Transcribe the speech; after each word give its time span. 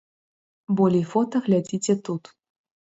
Болей 0.79 1.05
фота 1.11 1.43
глядзіце 1.49 2.01
тут. 2.11 2.37